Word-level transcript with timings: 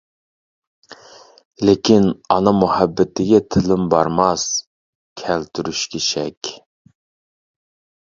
لېكىن 1.69 2.07
ئانا 2.37 2.55
مۇھەببىتىگە، 2.63 3.43
تىلىم 3.57 3.87
بارماس 3.95 4.49
كەلتۈرۈشكە 5.25 6.05
شەك. 6.11 6.55